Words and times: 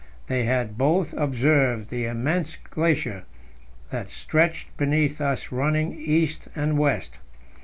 They 0.25 0.45
had 0.45 0.79
both 0.79 1.13
observed 1.13 1.91
the 1.91 2.07
immense 2.07 2.55
glacier 2.55 3.23
that 3.91 4.09
stretched 4.09 4.75
beneath 4.75 5.21
us 5.21 5.51
running 5.51 5.93
east 5.95 6.47
and 6.55 6.79
west. 6.79 7.19